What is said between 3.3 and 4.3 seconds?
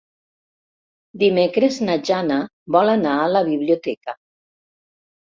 la biblioteca.